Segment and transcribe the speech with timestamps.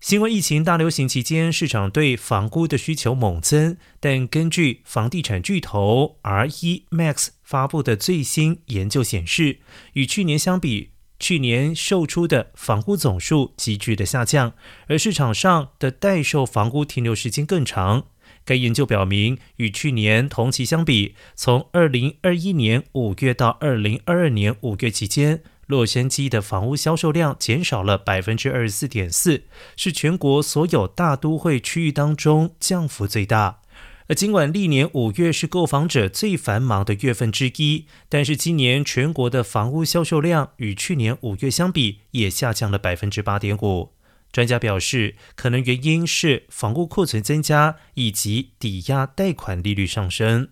[0.00, 6.86] 新冠疫情大流行期间，市场对房屋的需求猛增，但根据房地产巨头 R.E.
[6.90, 9.58] Max 发布的最新研究显示，
[9.92, 14.54] 与去年相比，去年售出的房屋总数急剧的下降，
[14.86, 18.06] 而市场上的待售房屋停留时间更长。
[18.46, 25.42] 该研究表明，与去年同期相比，从二零二一年五月到二零二二年五月期间。
[25.70, 29.44] 洛杉矶的房屋销售量减少了百分之二十四点四，
[29.76, 33.60] 是全国所有大都会区域当中降幅最大。
[34.08, 43.92] 而尽管历年五月是购房者最繁忙的月份之一，但是今年全国的房屋销售量与去年五月相比也下降了百分之八点五。
[44.32, 50.48] 专家表示，可能原因是房屋库存增加以及抵押贷款利率上升。